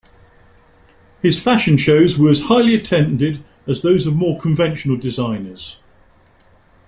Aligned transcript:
His 1.21 1.39
fashion 1.39 1.77
shows 1.77 2.17
were 2.17 2.31
as 2.31 2.45
highly 2.45 2.73
attended 2.73 3.43
as 3.67 3.83
those 3.83 4.07
of 4.07 4.15
more 4.15 4.39
conventional 4.39 4.97
designers. 4.97 5.77